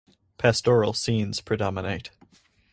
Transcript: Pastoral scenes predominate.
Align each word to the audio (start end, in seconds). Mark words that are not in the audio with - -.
Pastoral 0.39 0.93
scenes 0.95 1.41
predominate. 1.41 2.09